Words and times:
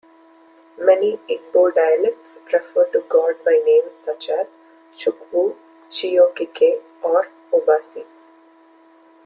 Many 0.79 1.19
Igbo 1.29 1.75
dialects 1.75 2.39
refer 2.51 2.85
to 2.85 3.01
God 3.07 3.35
by 3.45 3.61
names 3.63 3.93
such 4.03 4.29
as 4.29 4.47
"Chukwu", 4.97 5.57
"Chiokike", 5.91 6.81
or 7.03 7.27
"Obasi. 7.53 8.05